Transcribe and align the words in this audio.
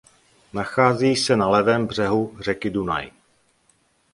Nachází 0.53 1.15
se 1.15 1.35
na 1.35 1.47
levém 1.49 1.87
břehu 1.87 2.37
řeky 2.39 2.69
Dunaj. 2.69 3.11